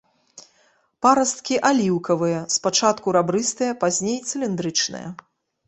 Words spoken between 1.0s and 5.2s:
Парасткі аліўкавыя, спачатку рабрыстыя, пазней цыліндрычныя.